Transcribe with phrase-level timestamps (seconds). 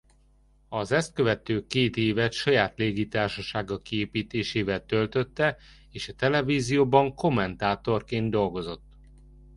[0.69, 5.57] Az ezt követő két évet saját légitársasága kiépítésével töltötte
[5.89, 8.83] és a televízióban kommentátorként dolgozott.